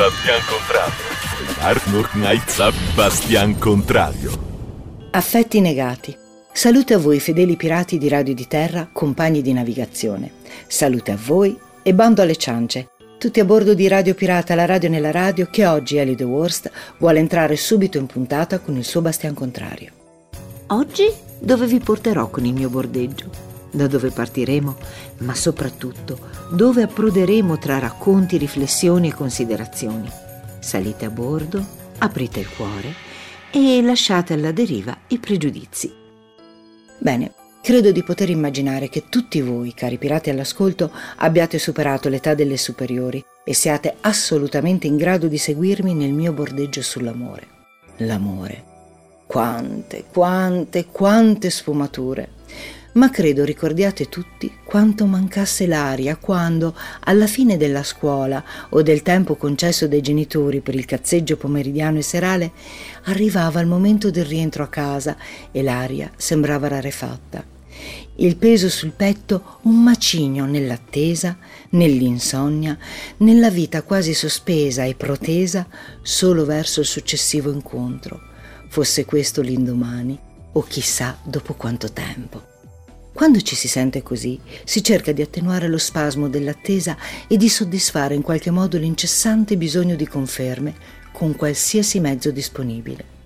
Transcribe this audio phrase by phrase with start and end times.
[0.00, 1.04] Bastian Contrario.
[1.58, 4.30] Arnold Knight Bastian Contrario.
[5.10, 6.16] Affetti negati.
[6.50, 10.32] Salute a voi fedeli pirati di Radio di Terra, compagni di navigazione.
[10.66, 12.88] Salute a voi e bando alle ciance.
[13.18, 16.70] Tutti a bordo di Radio Pirata, la radio nella radio, che oggi Ellie The Worst
[16.96, 19.90] vuole entrare subito in puntata con il suo Bastian Contrario.
[20.68, 23.49] Oggi dove vi porterò con il mio bordeggio?
[23.70, 24.76] Da dove partiremo?
[25.18, 26.18] Ma soprattutto
[26.50, 30.10] dove approderemo tra racconti, riflessioni e considerazioni.
[30.58, 31.64] Salite a bordo,
[31.98, 32.92] aprite il cuore
[33.52, 35.92] e lasciate alla deriva i pregiudizi.
[36.98, 37.32] Bene,
[37.62, 43.22] Credo di poter immaginare che tutti voi, cari pirati all'ascolto, abbiate superato l'età delle superiori
[43.44, 47.46] e siate assolutamente in grado di seguirmi nel mio bordeggio sull'amore.
[47.98, 48.64] L'amore.
[49.26, 52.30] Quante, quante, quante sfumature
[52.92, 59.36] ma credo ricordiate tutti quanto mancasse l'aria quando, alla fine della scuola o del tempo
[59.36, 62.52] concesso dai genitori per il cazzeggio pomeridiano e serale,
[63.04, 65.16] arrivava il momento del rientro a casa
[65.50, 67.58] e l'aria sembrava rarefatta.
[68.16, 71.38] Il peso sul petto un macigno nell'attesa,
[71.70, 72.76] nell'insonnia,
[73.18, 75.66] nella vita quasi sospesa e protesa
[76.02, 78.20] solo verso il successivo incontro,
[78.68, 80.18] fosse questo l'indomani
[80.52, 82.49] o chissà dopo quanto tempo.
[83.12, 88.14] Quando ci si sente così, si cerca di attenuare lo spasmo dell'attesa e di soddisfare
[88.14, 90.74] in qualche modo l'incessante bisogno di conferme
[91.12, 93.18] con qualsiasi mezzo disponibile.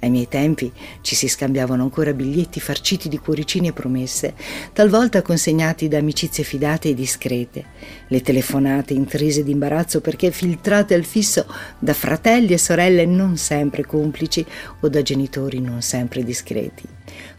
[0.00, 0.70] Ai miei tempi
[1.00, 4.34] ci si scambiavano ancora biglietti farciti di cuoricini e promesse,
[4.72, 7.64] talvolta consegnati da amicizie fidate e discrete,
[8.08, 11.46] le telefonate intrise di imbarazzo perché filtrate al fisso
[11.78, 14.44] da fratelli e sorelle non sempre complici
[14.80, 16.84] o da genitori non sempre discreti.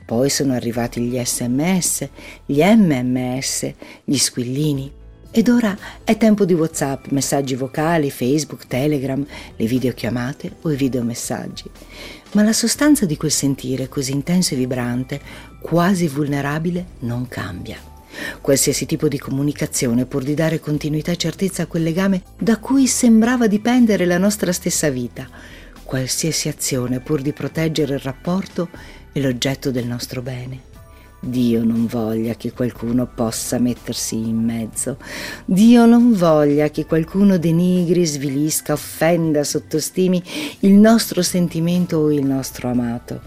[0.07, 2.07] Poi sono arrivati gli sms,
[2.45, 3.73] gli mms,
[4.05, 4.89] gli squillini.
[5.31, 9.23] Ed ora è tempo di WhatsApp, messaggi vocali, Facebook, Telegram,
[9.57, 11.65] le videochiamate o i videomessaggi.
[12.31, 15.19] Ma la sostanza di quel sentire così intenso e vibrante,
[15.59, 17.77] quasi vulnerabile, non cambia.
[18.39, 22.87] Qualsiasi tipo di comunicazione pur di dare continuità e certezza a quel legame da cui
[22.87, 25.27] sembrava dipendere la nostra stessa vita,
[25.83, 28.69] qualsiasi azione pur di proteggere il rapporto
[29.11, 30.67] e l'oggetto del nostro bene.
[31.19, 34.97] Dio non voglia che qualcuno possa mettersi in mezzo.
[35.45, 40.21] Dio non voglia che qualcuno denigri, svilisca, offenda, sottostimi
[40.59, 43.19] il nostro sentimento o il nostro amato.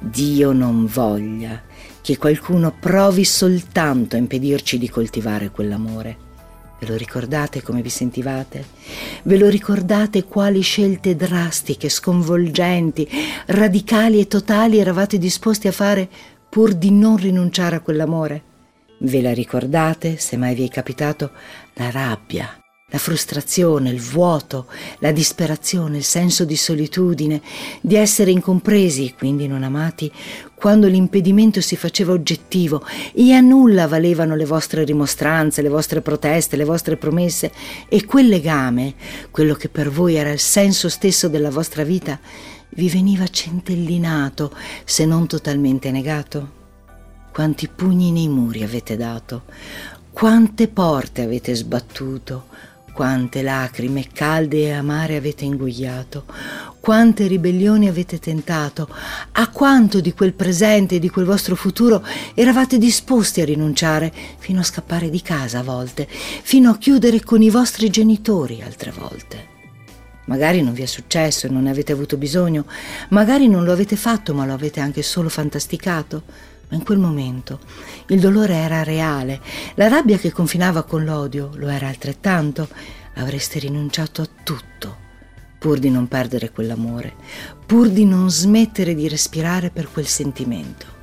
[0.00, 1.62] Dio non voglia
[2.00, 6.29] che qualcuno provi soltanto a impedirci di coltivare quell'amore.
[6.80, 8.64] Ve lo ricordate come vi sentivate?
[9.24, 13.06] Ve lo ricordate quali scelte drastiche, sconvolgenti,
[13.48, 16.08] radicali e totali eravate disposti a fare
[16.48, 18.42] pur di non rinunciare a quell'amore?
[19.00, 21.32] Ve la ricordate, se mai vi è capitato,
[21.74, 22.48] la rabbia,
[22.90, 24.66] la frustrazione, il vuoto,
[24.98, 27.40] la disperazione, il senso di solitudine,
[27.80, 30.12] di essere incompresi e quindi non amati,
[30.54, 32.84] quando l'impedimento si faceva oggettivo
[33.14, 37.52] e a nulla valevano le vostre rimostranze, le vostre proteste, le vostre promesse
[37.88, 38.94] e quel legame,
[39.30, 42.18] quello che per voi era il senso stesso della vostra vita,
[42.70, 46.58] vi veniva centellinato, se non totalmente negato?
[47.32, 49.44] Quanti pugni nei muri avete dato,
[50.12, 52.46] quante porte avete sbattuto,
[53.00, 56.26] quante lacrime calde e amare avete ingoiato,
[56.80, 58.94] quante ribellioni avete tentato,
[59.32, 64.60] a quanto di quel presente e di quel vostro futuro eravate disposti a rinunciare, fino
[64.60, 69.46] a scappare di casa a volte, fino a chiudere con i vostri genitori altre volte.
[70.26, 72.66] Magari non vi è successo e non ne avete avuto bisogno,
[73.08, 76.22] magari non lo avete fatto ma lo avete anche solo fantasticato,
[76.70, 77.60] ma in quel momento
[78.06, 79.40] il dolore era reale,
[79.74, 82.68] la rabbia che confinava con l'odio lo era altrettanto,
[83.14, 85.08] avreste rinunciato a tutto
[85.58, 87.12] pur di non perdere quell'amore,
[87.66, 90.99] pur di non smettere di respirare per quel sentimento.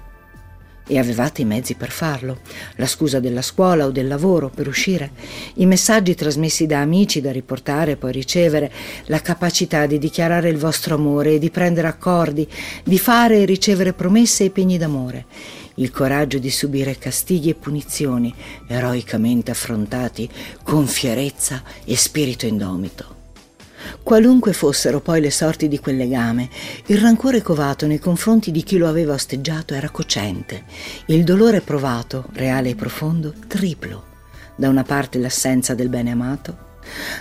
[0.90, 2.40] E avevate i mezzi per farlo,
[2.76, 5.12] la scusa della scuola o del lavoro per uscire,
[5.56, 8.72] i messaggi trasmessi da amici da riportare e poi ricevere,
[9.08, 12.48] la capacità di dichiarare il vostro amore e di prendere accordi,
[12.84, 15.26] di fare e ricevere promesse e pegni d'amore,
[15.76, 18.34] il coraggio di subire castighi e punizioni
[18.68, 20.30] eroicamente affrontati
[20.64, 23.16] con fierezza e spirito indomito.
[24.08, 26.48] Qualunque fossero poi le sorti di quel legame,
[26.86, 30.64] il rancore covato nei confronti di chi lo aveva osteggiato era cocente,
[31.08, 34.06] il dolore provato, reale e profondo, triplo.
[34.56, 36.58] Da una parte l'assenza del bene amato,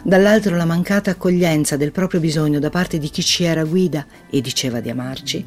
[0.04, 4.40] dall'altro la mancata accoglienza del proprio bisogno da parte di chi ci era guida e
[4.40, 5.44] diceva di amarci,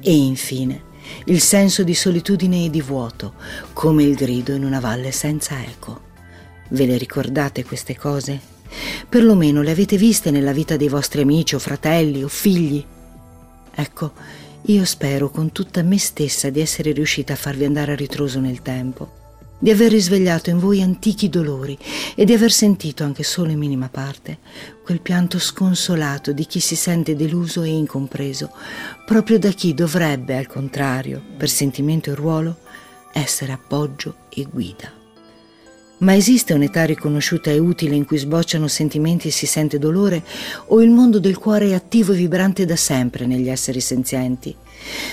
[0.00, 0.84] e infine
[1.26, 3.34] il senso di solitudine e di vuoto,
[3.74, 6.00] come il grido in una valle senza eco.
[6.70, 8.56] Ve le ricordate queste cose?
[9.08, 12.84] Perlomeno le avete viste nella vita dei vostri amici o fratelli o figli.
[13.74, 14.12] Ecco,
[14.62, 18.60] io spero con tutta me stessa di essere riuscita a farvi andare a ritroso nel
[18.60, 19.08] tempo,
[19.58, 21.78] di aver risvegliato in voi antichi dolori
[22.14, 24.38] e di aver sentito, anche solo in minima parte,
[24.84, 28.50] quel pianto sconsolato di chi si sente deluso e incompreso,
[29.06, 32.58] proprio da chi dovrebbe, al contrario, per sentimento e ruolo,
[33.12, 34.97] essere appoggio e guida.
[35.98, 40.22] Ma esiste un'età riconosciuta e utile in cui sbocciano sentimenti e si sente dolore,
[40.66, 44.54] o il mondo del cuore è attivo e vibrante da sempre negli esseri senzienti?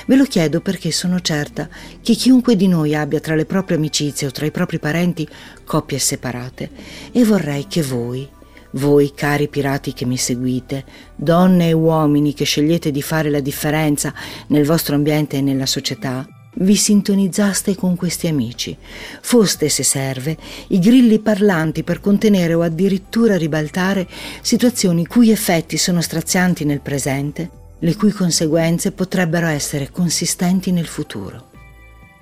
[0.06, 1.68] Ve lo chiedo perché sono certa
[2.04, 5.28] che chiunque di noi abbia tra le proprie amicizie o tra i propri parenti
[5.64, 6.70] coppie separate
[7.12, 8.30] e vorrei che voi,
[8.72, 10.86] voi cari pirati che mi seguite,
[11.16, 14.14] donne e uomini che scegliete di fare la differenza
[14.48, 18.78] nel vostro ambiente e nella società, vi sintonizzaste con questi amici.
[19.22, 20.38] Foste, se serve,
[20.70, 24.08] i grilli parlanti per contenere o addirittura ribaltare
[24.42, 27.50] situazioni cui effetti sono strazianti nel presente,
[27.80, 31.52] le cui conseguenze potrebbero essere consistenti nel futuro.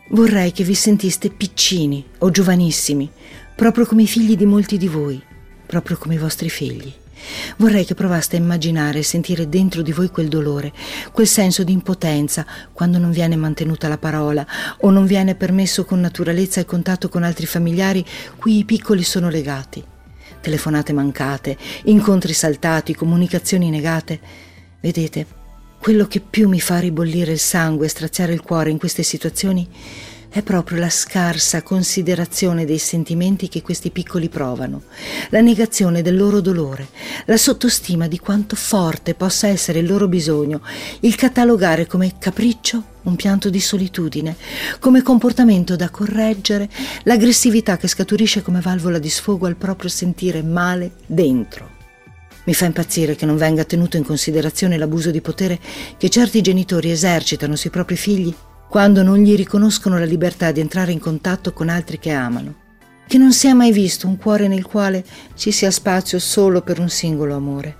[0.09, 3.09] Vorrei che vi sentiste piccini o giovanissimi,
[3.56, 5.21] proprio come i figli di molti di voi,
[5.65, 7.01] proprio come i vostri figli.
[7.57, 10.71] Vorrei che provaste a immaginare e sentire dentro di voi quel dolore,
[11.11, 14.45] quel senso di impotenza quando non viene mantenuta la parola
[14.81, 18.05] o non viene permesso con naturalezza il contatto con altri familiari
[18.37, 19.83] cui i piccoli sono legati.
[20.41, 24.19] Telefonate mancate, incontri saltati, comunicazioni negate.
[24.81, 25.25] Vedete,
[25.79, 29.67] quello che più mi fa ribollire il sangue e straziare il cuore in queste situazioni
[30.33, 34.81] è proprio la scarsa considerazione dei sentimenti che questi piccoli provano,
[35.30, 36.88] la negazione del loro dolore,
[37.25, 40.62] la sottostima di quanto forte possa essere il loro bisogno,
[41.01, 44.35] il catalogare come capriccio un pianto di solitudine,
[44.80, 46.68] come comportamento da correggere,
[47.03, 51.69] l'aggressività che scaturisce come valvola di sfogo al proprio sentire male dentro.
[52.45, 55.59] Mi fa impazzire che non venga tenuto in considerazione l'abuso di potere
[55.95, 58.33] che certi genitori esercitano sui propri figli
[58.73, 62.55] quando non gli riconoscono la libertà di entrare in contatto con altri che amano,
[63.05, 65.05] che non sia mai visto un cuore nel quale
[65.35, 67.75] ci sia spazio solo per un singolo amore.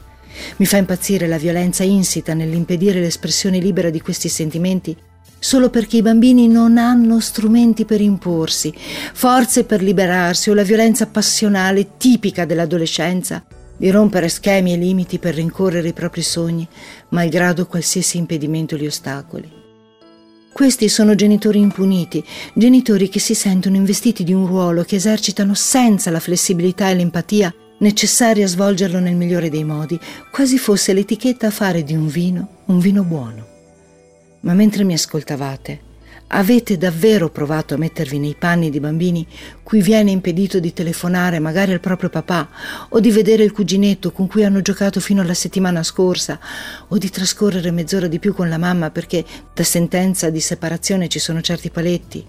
[0.58, 4.96] Mi fa impazzire la violenza insita nell'impedire l'espressione libera di questi sentimenti
[5.40, 8.72] solo perché i bambini non hanno strumenti per imporsi,
[9.14, 13.44] forze per liberarsi o la violenza passionale tipica dell'adolescenza
[13.76, 16.68] di rompere schemi e limiti per rincorrere i propri sogni,
[17.10, 19.63] malgrado qualsiasi impedimento li ostacoli.
[20.54, 22.24] Questi sono genitori impuniti,
[22.54, 27.52] genitori che si sentono investiti di un ruolo che esercitano senza la flessibilità e l'empatia
[27.80, 30.00] necessarie a svolgerlo nel migliore dei modi,
[30.32, 33.48] quasi fosse l'etichetta a fare di un vino un vino buono.
[34.42, 35.80] Ma mentre mi ascoltavate,
[36.28, 39.26] Avete davvero provato a mettervi nei panni di bambini
[39.62, 42.50] cui viene impedito di telefonare magari al proprio papà
[42.90, 46.40] o di vedere il cuginetto con cui hanno giocato fino alla settimana scorsa
[46.88, 49.24] o di trascorrere mezz'ora di più con la mamma perché
[49.54, 52.26] da sentenza di separazione ci sono certi paletti?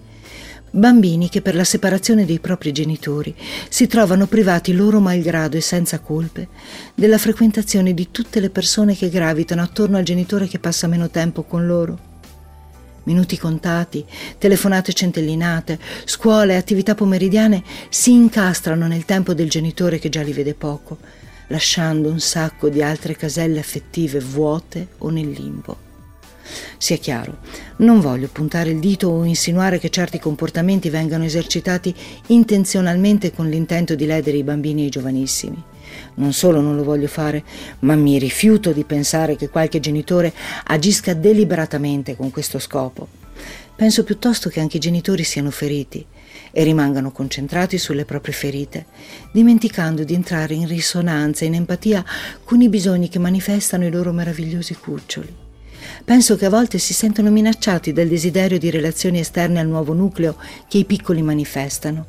[0.69, 3.33] Bambini che per la separazione dei propri genitori
[3.69, 6.49] si trovano privati loro malgrado e senza colpe
[6.93, 11.43] della frequentazione di tutte le persone che gravitano attorno al genitore che passa meno tempo
[11.43, 12.13] con loro
[13.05, 14.05] minuti contati,
[14.37, 20.33] telefonate centellinate, scuole e attività pomeridiane si incastrano nel tempo del genitore che già li
[20.33, 20.97] vede poco,
[21.47, 25.84] lasciando un sacco di altre caselle affettive vuote o nel limbo.
[26.77, 27.37] Sia chiaro,
[27.77, 31.93] non voglio puntare il dito o insinuare che certi comportamenti vengano esercitati
[32.27, 35.61] intenzionalmente con l'intento di ledere i bambini e i giovanissimi.
[36.15, 37.43] Non solo non lo voglio fare,
[37.79, 40.33] ma mi rifiuto di pensare che qualche genitore
[40.65, 43.07] agisca deliberatamente con questo scopo.
[43.75, 46.05] Penso piuttosto che anche i genitori siano feriti
[46.51, 48.85] e rimangano concentrati sulle proprie ferite,
[49.33, 52.03] dimenticando di entrare in risonanza e in empatia
[52.45, 55.44] con i bisogni che manifestano i loro meravigliosi cuccioli.
[56.03, 60.37] Penso che a volte si sentono minacciati dal desiderio di relazioni esterne al nuovo nucleo
[60.67, 62.07] che i piccoli manifestano.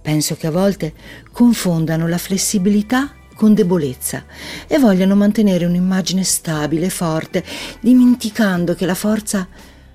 [0.00, 0.92] Penso che a volte
[1.32, 4.24] confondano la flessibilità con debolezza
[4.66, 7.44] e vogliono mantenere un'immagine stabile forte,
[7.80, 9.46] dimenticando che la forza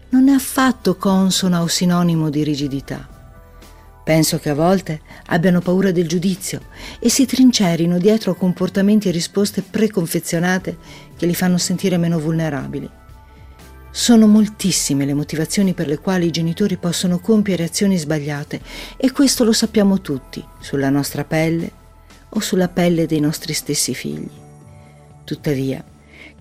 [0.10, 3.10] non è affatto consona o sinonimo di rigidità.
[4.04, 6.62] Penso che a volte abbiano paura del giudizio
[7.00, 10.78] e si trincerino dietro a comportamenti e risposte preconfezionate
[11.18, 12.90] che li fanno sentire meno vulnerabili.
[13.96, 18.60] Sono moltissime le motivazioni per le quali i genitori possono compiere azioni sbagliate
[18.98, 21.72] e questo lo sappiamo tutti, sulla nostra pelle
[22.30, 24.32] o sulla pelle dei nostri stessi figli.
[25.24, 25.84] Tuttavia,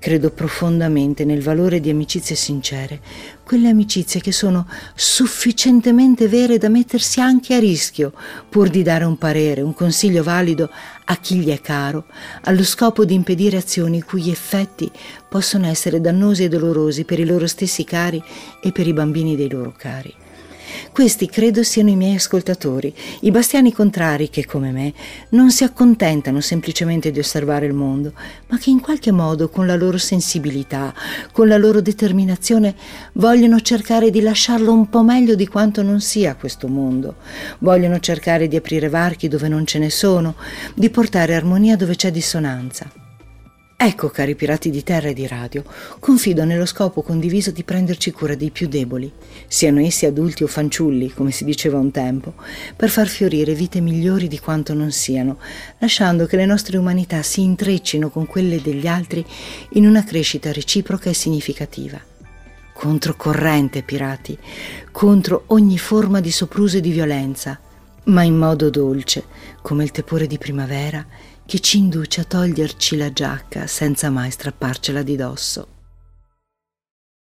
[0.02, 3.00] Credo profondamente nel valore di amicizie sincere,
[3.44, 4.66] quelle amicizie che sono
[4.96, 8.12] sufficientemente vere da mettersi anche a rischio,
[8.48, 10.68] pur di dare un parere, un consiglio valido
[11.04, 12.06] a chi gli è caro,
[12.42, 14.90] allo scopo di impedire azioni i cui effetti
[15.28, 18.20] possono essere dannosi e dolorosi per i loro stessi cari
[18.60, 20.12] e per i bambini dei loro cari.
[20.92, 24.92] Questi credo siano i miei ascoltatori, i bastiani contrari che, come me,
[25.30, 28.12] non si accontentano semplicemente di osservare il mondo,
[28.48, 30.92] ma che in qualche modo, con la loro sensibilità,
[31.32, 32.74] con la loro determinazione,
[33.14, 37.14] vogliono cercare di lasciarlo un po' meglio di quanto non sia questo mondo.
[37.60, 40.34] Vogliono cercare di aprire varchi dove non ce ne sono,
[40.74, 43.01] di portare armonia dove c'è dissonanza.
[43.84, 45.64] Ecco, cari pirati di terra e di radio,
[45.98, 49.10] confido nello scopo condiviso di prenderci cura dei più deboli,
[49.48, 52.34] siano essi adulti o fanciulli, come si diceva un tempo,
[52.76, 55.38] per far fiorire vite migliori di quanto non siano,
[55.78, 59.26] lasciando che le nostre umanità si intreccino con quelle degli altri
[59.70, 62.00] in una crescita reciproca e significativa.
[62.72, 64.38] Controcorrente, pirati,
[64.92, 67.58] contro ogni forma di sopruso e di violenza,
[68.04, 69.24] ma in modo dolce,
[69.60, 71.04] come il tepore di primavera
[71.46, 75.81] che ci induce a toglierci la giacca senza mai strapparcela di dosso.